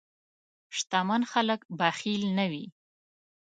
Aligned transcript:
شتمن 0.77 1.21
خلک 1.31 1.59
بخیل 1.79 2.21
نه 2.37 2.45
وي. 2.51 2.65